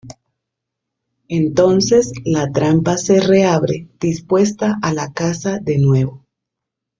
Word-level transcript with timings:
Entonces 1.27 2.11
la 2.25 2.51
trampa 2.51 2.97
se 2.97 3.19
reabre 3.19 3.87
dispuesta 3.99 4.79
a 4.81 4.93
la 4.95 5.13
caza 5.13 5.59
de 5.59 5.77
nuevo. 5.77 6.25